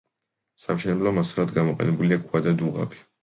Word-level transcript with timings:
სამშენებლო 0.63 1.11
მასალად 1.17 1.53
გამოყენებულია 1.59 2.19
ქვა 2.25 2.43
და 2.49 2.57
დუღაბი. 2.63 3.05